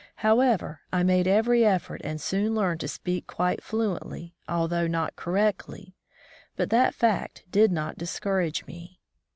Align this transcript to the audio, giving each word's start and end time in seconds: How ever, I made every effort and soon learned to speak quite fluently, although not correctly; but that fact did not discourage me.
How 0.25 0.39
ever, 0.39 0.81
I 0.91 1.03
made 1.03 1.27
every 1.27 1.63
effort 1.63 2.01
and 2.03 2.19
soon 2.19 2.55
learned 2.55 2.79
to 2.79 2.87
speak 2.87 3.27
quite 3.27 3.61
fluently, 3.63 4.33
although 4.49 4.87
not 4.87 5.15
correctly; 5.15 5.95
but 6.55 6.71
that 6.71 6.95
fact 6.95 7.43
did 7.51 7.71
not 7.71 7.99
discourage 7.99 8.65
me. 8.65 8.99